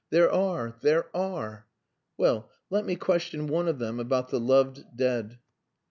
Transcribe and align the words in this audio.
"There 0.09 0.31
are! 0.33 0.75
There 0.81 1.15
are! 1.15 1.67
Well, 2.17 2.49
let 2.71 2.85
me 2.87 2.95
question 2.95 3.45
one 3.45 3.67
of 3.67 3.77
them 3.77 3.99
about 3.99 4.29
the 4.29 4.39
loved 4.39 4.83
dead." 4.97 5.37